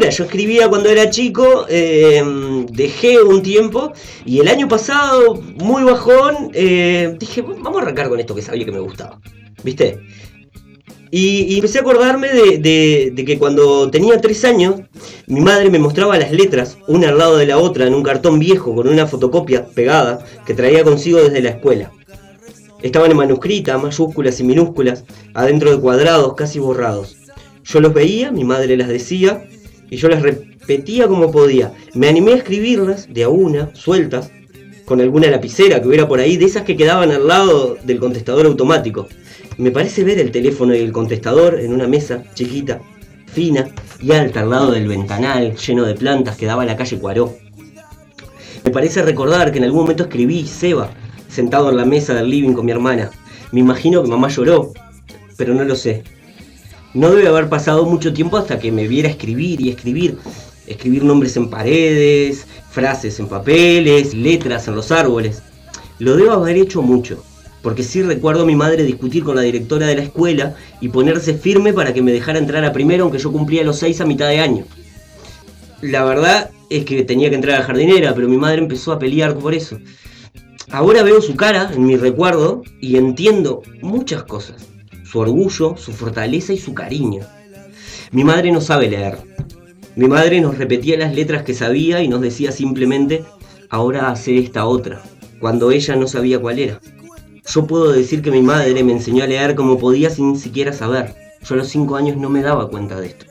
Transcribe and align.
Yo 0.00 0.24
escribía 0.24 0.68
cuando 0.68 0.88
era 0.88 1.08
chico, 1.08 1.66
eh, 1.68 2.20
dejé 2.70 3.22
un 3.22 3.42
tiempo 3.42 3.92
y 4.26 4.40
el 4.40 4.48
año 4.48 4.66
pasado, 4.66 5.40
muy 5.56 5.84
bajón, 5.84 6.50
eh, 6.52 7.16
dije, 7.18 7.42
vamos 7.42 7.76
a 7.76 7.82
arrancar 7.82 8.08
con 8.08 8.18
esto 8.18 8.34
que 8.34 8.42
sabía 8.42 8.64
que 8.64 8.72
me 8.72 8.80
gustaba. 8.80 9.20
¿Viste? 9.62 10.00
Y, 11.12 11.54
empecé 11.54 11.78
a 11.78 11.82
acordarme 11.82 12.28
de, 12.28 13.12
de, 13.14 13.24
que 13.24 13.38
cuando 13.38 13.88
tenía 13.88 14.20
tres 14.20 14.44
años, 14.44 14.80
mi 15.28 15.40
madre 15.40 15.70
me 15.70 15.78
mostraba 15.78 16.18
las 16.18 16.32
letras, 16.32 16.76
una 16.88 17.10
al 17.10 17.18
lado 17.18 17.36
de 17.36 17.46
la 17.46 17.58
otra, 17.58 17.86
en 17.86 17.94
un 17.94 18.02
cartón 18.02 18.40
viejo 18.40 18.74
con 18.74 18.88
una 18.88 19.06
fotocopia 19.06 19.64
pegada 19.64 20.24
que 20.44 20.54
traía 20.54 20.82
consigo 20.82 21.22
desde 21.22 21.40
la 21.40 21.50
escuela. 21.50 21.92
Estaban 22.82 23.12
en 23.12 23.16
manuscrita, 23.16 23.78
mayúsculas 23.78 24.40
y 24.40 24.44
minúsculas, 24.44 25.04
adentro 25.34 25.70
de 25.70 25.80
cuadrados 25.80 26.34
casi 26.34 26.58
borrados. 26.58 27.16
Yo 27.64 27.80
los 27.80 27.94
veía, 27.94 28.32
mi 28.32 28.42
madre 28.42 28.76
las 28.76 28.88
decía, 28.88 29.46
y 29.94 29.96
yo 29.96 30.08
las 30.08 30.22
repetía 30.22 31.06
como 31.06 31.30
podía. 31.30 31.72
Me 31.94 32.08
animé 32.08 32.32
a 32.32 32.36
escribirlas 32.38 33.06
de 33.14 33.22
a 33.22 33.28
una, 33.28 33.72
sueltas, 33.76 34.32
con 34.84 35.00
alguna 35.00 35.30
lapicera 35.30 35.80
que 35.80 35.86
hubiera 35.86 36.08
por 36.08 36.18
ahí, 36.18 36.36
de 36.36 36.46
esas 36.46 36.64
que 36.64 36.76
quedaban 36.76 37.12
al 37.12 37.28
lado 37.28 37.78
del 37.84 38.00
contestador 38.00 38.46
automático. 38.46 39.06
Me 39.56 39.70
parece 39.70 40.02
ver 40.02 40.18
el 40.18 40.32
teléfono 40.32 40.74
y 40.74 40.80
el 40.80 40.90
contestador 40.90 41.60
en 41.60 41.72
una 41.72 41.86
mesa 41.86 42.24
chiquita, 42.34 42.80
fina 43.26 43.68
y 44.00 44.10
alta 44.10 44.40
al 44.40 44.50
lado 44.50 44.72
del 44.72 44.88
ventanal 44.88 45.54
lleno 45.56 45.84
de 45.84 45.94
plantas 45.94 46.36
que 46.36 46.46
daba 46.46 46.64
a 46.64 46.66
la 46.66 46.76
calle 46.76 46.98
Cuaró. 46.98 47.36
Me 48.64 48.72
parece 48.72 49.00
recordar 49.02 49.52
que 49.52 49.58
en 49.58 49.64
algún 49.64 49.82
momento 49.82 50.02
escribí 50.02 50.44
Seba, 50.44 50.90
sentado 51.28 51.70
en 51.70 51.76
la 51.76 51.84
mesa 51.84 52.14
del 52.14 52.28
living 52.28 52.54
con 52.54 52.66
mi 52.66 52.72
hermana. 52.72 53.12
Me 53.52 53.60
imagino 53.60 54.02
que 54.02 54.08
mamá 54.08 54.28
lloró, 54.28 54.72
pero 55.36 55.54
no 55.54 55.62
lo 55.62 55.76
sé. 55.76 56.02
No 56.94 57.10
debe 57.10 57.26
haber 57.26 57.48
pasado 57.48 57.84
mucho 57.86 58.12
tiempo 58.12 58.36
hasta 58.36 58.60
que 58.60 58.70
me 58.70 58.86
viera 58.86 59.08
escribir 59.08 59.60
y 59.60 59.68
escribir. 59.68 60.16
Escribir 60.68 61.02
nombres 61.02 61.36
en 61.36 61.50
paredes, 61.50 62.46
frases 62.70 63.18
en 63.18 63.26
papeles, 63.26 64.14
letras 64.14 64.68
en 64.68 64.76
los 64.76 64.92
árboles. 64.92 65.42
Lo 65.98 66.16
debo 66.16 66.30
haber 66.30 66.56
hecho 66.56 66.82
mucho, 66.82 67.20
porque 67.62 67.82
sí 67.82 68.00
recuerdo 68.02 68.44
a 68.44 68.46
mi 68.46 68.54
madre 68.54 68.84
discutir 68.84 69.24
con 69.24 69.34
la 69.34 69.42
directora 69.42 69.88
de 69.88 69.96
la 69.96 70.02
escuela 70.04 70.54
y 70.80 70.88
ponerse 70.88 71.34
firme 71.34 71.72
para 71.72 71.92
que 71.92 72.00
me 72.00 72.12
dejara 72.12 72.38
entrar 72.38 72.64
a 72.64 72.72
primero 72.72 73.02
aunque 73.02 73.18
yo 73.18 73.32
cumplía 73.32 73.64
los 73.64 73.80
seis 73.80 74.00
a 74.00 74.06
mitad 74.06 74.28
de 74.28 74.38
año. 74.38 74.64
La 75.80 76.04
verdad 76.04 76.50
es 76.70 76.84
que 76.84 77.02
tenía 77.02 77.28
que 77.28 77.34
entrar 77.34 77.60
a 77.60 77.64
jardinera, 77.64 78.14
pero 78.14 78.28
mi 78.28 78.38
madre 78.38 78.58
empezó 78.58 78.92
a 78.92 79.00
pelear 79.00 79.36
por 79.36 79.52
eso. 79.52 79.78
Ahora 80.70 81.02
veo 81.02 81.20
su 81.20 81.34
cara 81.34 81.72
en 81.74 81.84
mi 81.84 81.96
recuerdo 81.96 82.62
y 82.80 82.96
entiendo 82.96 83.62
muchas 83.82 84.22
cosas 84.22 84.73
su 85.14 85.20
orgullo, 85.20 85.76
su 85.76 85.92
fortaleza 85.92 86.52
y 86.52 86.58
su 86.58 86.74
cariño. 86.74 87.24
Mi 88.10 88.24
madre 88.24 88.50
no 88.50 88.60
sabe 88.60 88.90
leer. 88.90 89.18
Mi 89.94 90.08
madre 90.08 90.40
nos 90.40 90.58
repetía 90.58 90.98
las 90.98 91.14
letras 91.14 91.44
que 91.44 91.54
sabía 91.54 92.02
y 92.02 92.08
nos 92.08 92.20
decía 92.20 92.50
simplemente, 92.50 93.22
ahora 93.70 94.10
hace 94.10 94.36
esta 94.38 94.66
otra, 94.66 95.00
cuando 95.38 95.70
ella 95.70 95.94
no 95.94 96.08
sabía 96.08 96.40
cuál 96.40 96.58
era. 96.58 96.80
Yo 97.46 97.64
puedo 97.64 97.92
decir 97.92 98.22
que 98.22 98.32
mi 98.32 98.42
madre 98.42 98.82
me 98.82 98.90
enseñó 98.90 99.22
a 99.22 99.28
leer 99.28 99.54
como 99.54 99.78
podía 99.78 100.10
sin 100.10 100.36
siquiera 100.36 100.72
saber. 100.72 101.14
Yo 101.44 101.54
a 101.54 101.58
los 101.58 101.68
cinco 101.68 101.94
años 101.94 102.16
no 102.16 102.28
me 102.28 102.42
daba 102.42 102.68
cuenta 102.68 103.00
de 103.00 103.06
esto. 103.06 103.26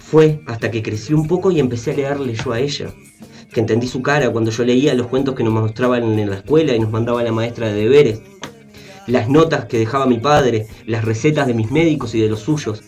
Fue 0.00 0.42
hasta 0.46 0.72
que 0.72 0.82
crecí 0.82 1.14
un 1.14 1.28
poco 1.28 1.52
y 1.52 1.60
empecé 1.60 1.92
a 1.92 1.94
leerle 1.94 2.34
yo 2.34 2.50
a 2.50 2.58
ella, 2.58 2.92
que 3.54 3.60
entendí 3.60 3.86
su 3.86 4.02
cara 4.02 4.28
cuando 4.30 4.50
yo 4.50 4.64
leía 4.64 4.92
los 4.94 5.06
cuentos 5.06 5.36
que 5.36 5.44
nos 5.44 5.52
mostraban 5.52 6.18
en 6.18 6.30
la 6.30 6.38
escuela 6.38 6.74
y 6.74 6.80
nos 6.80 6.90
mandaba 6.90 7.22
la 7.22 7.30
maestra 7.30 7.68
de 7.68 7.74
deberes, 7.74 8.22
las 9.06 9.28
notas 9.28 9.64
que 9.64 9.78
dejaba 9.78 10.06
mi 10.06 10.18
padre, 10.18 10.66
las 10.86 11.04
recetas 11.04 11.46
de 11.46 11.54
mis 11.54 11.70
médicos 11.70 12.14
y 12.14 12.20
de 12.20 12.28
los 12.28 12.40
suyos. 12.40 12.82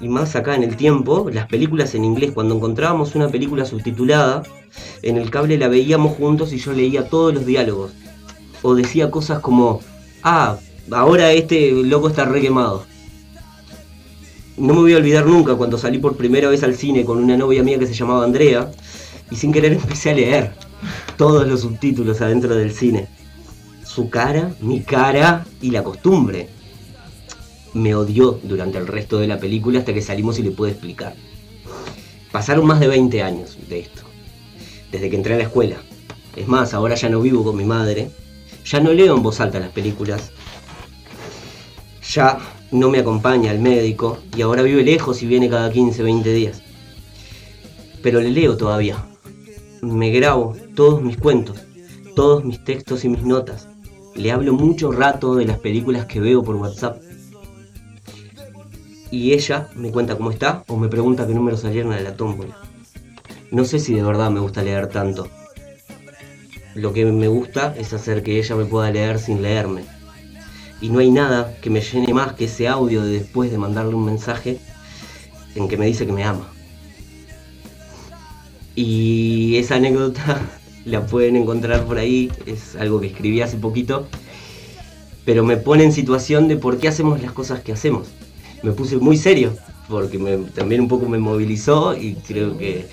Y 0.00 0.08
más 0.08 0.36
acá 0.36 0.54
en 0.54 0.62
el 0.62 0.76
tiempo, 0.76 1.30
las 1.32 1.46
películas 1.46 1.94
en 1.94 2.04
inglés, 2.04 2.32
cuando 2.32 2.54
encontrábamos 2.54 3.14
una 3.14 3.28
película 3.28 3.64
subtitulada, 3.64 4.42
en 5.02 5.16
el 5.16 5.30
cable 5.30 5.56
la 5.56 5.68
veíamos 5.68 6.16
juntos 6.16 6.52
y 6.52 6.58
yo 6.58 6.72
leía 6.72 7.08
todos 7.08 7.32
los 7.32 7.46
diálogos. 7.46 7.92
O 8.62 8.74
decía 8.74 9.10
cosas 9.10 9.40
como, 9.40 9.80
ah, 10.22 10.58
ahora 10.90 11.32
este 11.32 11.70
loco 11.72 12.08
está 12.08 12.24
re 12.24 12.40
quemado. 12.40 12.84
No 14.58 14.74
me 14.74 14.80
voy 14.80 14.94
a 14.94 14.98
olvidar 14.98 15.26
nunca 15.26 15.54
cuando 15.54 15.78
salí 15.78 15.98
por 15.98 16.16
primera 16.16 16.48
vez 16.48 16.62
al 16.62 16.74
cine 16.74 17.04
con 17.04 17.18
una 17.18 17.36
novia 17.36 17.62
mía 17.62 17.78
que 17.78 17.86
se 17.86 17.94
llamaba 17.94 18.24
Andrea 18.24 18.70
y 19.30 19.36
sin 19.36 19.52
querer 19.52 19.72
empecé 19.80 20.10
a 20.10 20.14
leer 20.14 20.52
todos 21.16 21.46
los 21.46 21.60
subtítulos 21.60 22.20
adentro 22.20 22.54
del 22.54 22.72
cine 22.72 23.15
su 23.96 24.10
cara, 24.10 24.54
mi 24.60 24.82
cara 24.82 25.46
y 25.62 25.70
la 25.70 25.82
costumbre. 25.82 26.50
Me 27.72 27.94
odió 27.94 28.38
durante 28.42 28.76
el 28.76 28.86
resto 28.86 29.18
de 29.18 29.26
la 29.26 29.40
película 29.40 29.78
hasta 29.78 29.94
que 29.94 30.02
salimos 30.02 30.38
y 30.38 30.42
le 30.42 30.50
pude 30.50 30.72
explicar. 30.72 31.14
Pasaron 32.30 32.66
más 32.66 32.78
de 32.78 32.88
20 32.88 33.22
años 33.22 33.56
de 33.70 33.80
esto, 33.80 34.02
desde 34.92 35.08
que 35.08 35.16
entré 35.16 35.32
a 35.32 35.38
la 35.38 35.44
escuela. 35.44 35.76
Es 36.36 36.46
más, 36.46 36.74
ahora 36.74 36.94
ya 36.94 37.08
no 37.08 37.22
vivo 37.22 37.42
con 37.42 37.56
mi 37.56 37.64
madre, 37.64 38.10
ya 38.66 38.80
no 38.80 38.92
leo 38.92 39.16
en 39.16 39.22
voz 39.22 39.40
alta 39.40 39.60
las 39.60 39.70
películas, 39.70 40.30
ya 42.06 42.38
no 42.72 42.90
me 42.90 42.98
acompaña 42.98 43.50
el 43.50 43.60
médico 43.60 44.18
y 44.36 44.42
ahora 44.42 44.60
vive 44.60 44.82
lejos 44.82 45.22
y 45.22 45.26
viene 45.26 45.48
cada 45.48 45.72
15, 45.72 46.02
20 46.02 46.32
días. 46.34 46.62
Pero 48.02 48.20
le 48.20 48.28
leo 48.28 48.58
todavía. 48.58 49.06
Me 49.80 50.10
grabo 50.10 50.54
todos 50.74 51.00
mis 51.00 51.16
cuentos, 51.16 51.56
todos 52.14 52.44
mis 52.44 52.62
textos 52.62 53.02
y 53.06 53.08
mis 53.08 53.22
notas 53.22 53.68
le 54.16 54.32
hablo 54.32 54.54
mucho 54.54 54.92
rato 54.92 55.34
de 55.34 55.44
las 55.44 55.58
películas 55.58 56.06
que 56.06 56.20
veo 56.20 56.42
por 56.42 56.56
WhatsApp. 56.56 57.02
Y 59.10 59.32
ella 59.32 59.68
me 59.74 59.90
cuenta 59.90 60.16
cómo 60.16 60.30
está 60.30 60.64
o 60.68 60.76
me 60.76 60.88
pregunta 60.88 61.26
qué 61.26 61.34
número 61.34 61.56
salieron 61.56 61.92
de 61.92 62.02
la 62.02 62.16
tómbola. 62.16 62.56
No 63.50 63.64
sé 63.64 63.78
si 63.78 63.94
de 63.94 64.02
verdad 64.02 64.30
me 64.30 64.40
gusta 64.40 64.62
leer 64.62 64.88
tanto. 64.88 65.28
Lo 66.74 66.92
que 66.92 67.04
me 67.04 67.28
gusta 67.28 67.74
es 67.76 67.92
hacer 67.92 68.22
que 68.22 68.38
ella 68.38 68.56
me 68.56 68.64
pueda 68.64 68.90
leer 68.90 69.18
sin 69.18 69.42
leerme. 69.42 69.84
Y 70.80 70.90
no 70.90 70.98
hay 70.98 71.10
nada 71.10 71.56
que 71.62 71.70
me 71.70 71.80
llene 71.80 72.12
más 72.12 72.34
que 72.34 72.46
ese 72.46 72.68
audio 72.68 73.02
de 73.02 73.20
después 73.20 73.50
de 73.50 73.58
mandarle 73.58 73.94
un 73.94 74.04
mensaje 74.04 74.58
en 75.54 75.68
que 75.68 75.76
me 75.76 75.86
dice 75.86 76.06
que 76.06 76.12
me 76.12 76.24
ama. 76.24 76.50
Y 78.74 79.56
esa 79.56 79.76
anécdota 79.76 80.40
la 80.86 81.04
pueden 81.04 81.34
encontrar 81.34 81.84
por 81.84 81.98
ahí, 81.98 82.30
es 82.46 82.76
algo 82.76 83.00
que 83.00 83.08
escribí 83.08 83.42
hace 83.42 83.56
poquito, 83.56 84.06
pero 85.24 85.44
me 85.44 85.56
pone 85.56 85.82
en 85.82 85.92
situación 85.92 86.46
de 86.46 86.56
por 86.56 86.78
qué 86.78 86.86
hacemos 86.86 87.20
las 87.20 87.32
cosas 87.32 87.60
que 87.60 87.72
hacemos. 87.72 88.06
Me 88.62 88.70
puse 88.70 88.96
muy 88.96 89.16
serio, 89.16 89.52
porque 89.88 90.18
también 90.54 90.80
un 90.82 90.88
poco 90.88 91.08
me 91.08 91.18
movilizó 91.18 91.96
y 91.96 92.14
creo 92.14 92.56
que 92.56 92.86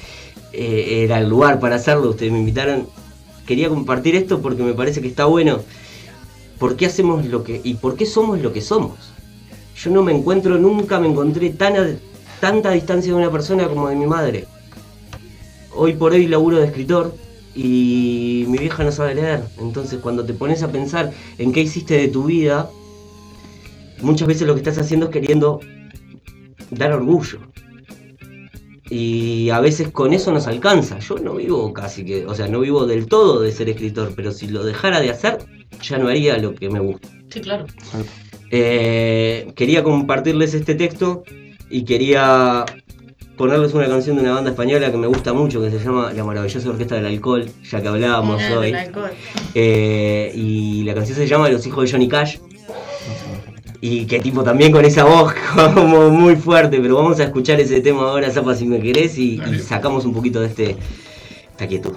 eh, 0.53 1.03
era 1.03 1.19
el 1.19 1.29
lugar 1.29 1.59
para 1.59 1.75
hacerlo. 1.75 2.09
Ustedes 2.09 2.31
me 2.31 2.39
invitaron, 2.39 2.87
quería 3.45 3.69
compartir 3.69 4.15
esto 4.15 4.41
porque 4.41 4.63
me 4.63 4.73
parece 4.73 4.99
que 4.99 5.07
está 5.07 5.25
bueno. 5.25 5.59
¿Por 6.57 6.75
qué 6.75 6.87
hacemos 6.87 7.25
lo 7.25 7.43
que 7.43 7.61
y 7.63 7.75
por 7.75 7.95
qué 7.95 8.07
somos 8.07 8.41
lo 8.41 8.51
que 8.51 8.61
somos? 8.61 8.97
Yo 9.75 9.91
no 9.91 10.01
me 10.01 10.15
encuentro, 10.15 10.57
nunca 10.57 10.99
me 10.99 11.09
encontré 11.09 11.51
tan 11.51 11.75
a, 11.77 11.95
tanta 12.39 12.71
distancia 12.71 13.11
de 13.11 13.19
una 13.19 13.31
persona 13.31 13.67
como 13.67 13.87
de 13.87 13.95
mi 13.95 14.07
madre. 14.07 14.45
Hoy 15.75 15.93
por 15.93 16.13
hoy 16.13 16.27
laburo 16.27 16.57
de 16.57 16.67
escritor, 16.67 17.13
y 17.55 18.45
mi 18.47 18.57
vieja 18.57 18.83
no 18.83 18.91
sabe 18.91 19.15
leer. 19.15 19.43
Entonces 19.59 19.99
cuando 19.99 20.25
te 20.25 20.33
pones 20.33 20.63
a 20.63 20.71
pensar 20.71 21.11
en 21.37 21.53
qué 21.53 21.61
hiciste 21.61 21.95
de 21.97 22.07
tu 22.07 22.25
vida, 22.25 22.69
muchas 24.01 24.27
veces 24.27 24.47
lo 24.47 24.53
que 24.53 24.59
estás 24.59 24.77
haciendo 24.77 25.07
es 25.07 25.11
queriendo 25.11 25.59
dar 26.71 26.93
orgullo. 26.93 27.39
Y 28.89 29.49
a 29.49 29.59
veces 29.59 29.89
con 29.89 30.13
eso 30.13 30.31
nos 30.31 30.45
alcanza. 30.47 30.99
Yo 30.99 31.15
no 31.15 31.35
vivo 31.35 31.73
casi 31.73 32.05
que, 32.05 32.25
o 32.25 32.35
sea, 32.35 32.47
no 32.47 32.59
vivo 32.59 32.85
del 32.85 33.07
todo 33.07 33.41
de 33.41 33.51
ser 33.51 33.69
escritor, 33.69 34.13
pero 34.15 34.31
si 34.31 34.47
lo 34.47 34.63
dejara 34.63 34.99
de 34.99 35.09
hacer, 35.09 35.39
ya 35.81 35.97
no 35.97 36.09
haría 36.09 36.37
lo 36.37 36.53
que 36.53 36.69
me 36.69 36.79
gusta. 36.79 37.07
Sí, 37.29 37.41
claro. 37.41 37.65
Eh, 38.51 39.51
quería 39.55 39.83
compartirles 39.83 40.53
este 40.53 40.75
texto 40.75 41.23
y 41.69 41.85
quería 41.85 42.65
ponerles 43.37 43.73
una 43.73 43.87
canción 43.87 44.15
de 44.15 44.23
una 44.23 44.33
banda 44.33 44.51
española 44.51 44.91
que 44.91 44.97
me 44.97 45.07
gusta 45.07 45.33
mucho, 45.33 45.61
que 45.61 45.71
se 45.71 45.79
llama 45.79 46.13
La 46.13 46.23
maravillosa 46.23 46.69
orquesta 46.69 46.95
del 46.95 47.05
alcohol, 47.05 47.45
ya 47.69 47.81
que 47.81 47.87
hablábamos 47.87 48.41
hoy. 48.55 48.75
Eh, 49.55 50.31
y 50.35 50.83
la 50.83 50.93
canción 50.93 51.17
se 51.17 51.27
llama 51.27 51.49
Los 51.49 51.65
hijos 51.65 51.85
de 51.85 51.91
Johnny 51.91 52.07
Cash. 52.07 52.37
Y 53.81 54.05
que 54.05 54.19
tipo 54.19 54.43
también 54.43 54.71
con 54.71 54.85
esa 54.85 55.03
voz 55.03 55.33
como 55.73 56.09
muy 56.09 56.37
fuerte, 56.37 56.79
pero 56.79 56.95
vamos 56.95 57.19
a 57.19 57.25
escuchar 57.25 57.59
ese 57.59 57.81
tema 57.81 58.03
ahora, 58.03 58.31
Zapa 58.31 58.55
si 58.55 58.65
me 58.65 58.79
querés, 58.79 59.17
y, 59.17 59.41
y 59.41 59.59
sacamos 59.59 60.05
un 60.05 60.13
poquito 60.13 60.39
de 60.39 60.47
este, 60.47 60.77
esta 61.51 61.67
quietud. 61.67 61.93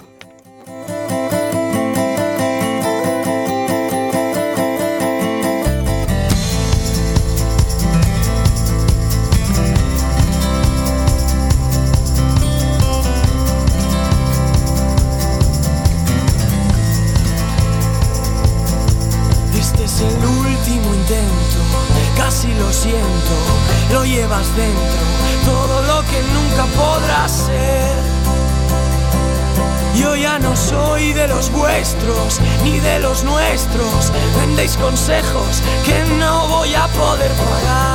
si 22.47 22.53
lo 22.53 22.71
siento, 22.71 23.35
lo 23.91 24.05
llevas 24.05 24.55
dentro, 24.55 25.01
todo 25.45 25.81
lo 25.81 26.01
que 26.03 26.21
nunca 26.33 26.65
podrás 26.77 27.31
ser. 27.31 27.95
Yo 29.95 30.15
ya 30.15 30.39
no 30.39 30.55
soy 30.55 31.11
de 31.13 31.27
los 31.27 31.51
vuestros 31.51 32.39
ni 32.63 32.79
de 32.79 32.99
los 32.99 33.23
nuestros, 33.23 34.13
vendéis 34.39 34.77
consejos 34.77 35.61
que 35.85 36.05
no 36.19 36.47
voy 36.47 36.73
a 36.73 36.87
poder 36.87 37.31
pagar. 37.31 37.86